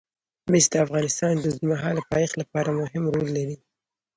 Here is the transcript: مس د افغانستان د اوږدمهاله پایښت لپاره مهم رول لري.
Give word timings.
مس 0.51 0.65
د 0.71 0.73
افغانستان 0.85 1.33
د 1.37 1.43
اوږدمهاله 1.47 2.01
پایښت 2.11 2.35
لپاره 2.41 2.69
مهم 2.81 3.03
رول 3.13 3.27
لري. 3.37 3.57